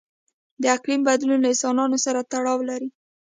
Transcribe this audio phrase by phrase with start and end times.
[0.61, 2.89] د اقلیم بدلون له انسانانو سره تړاو لري.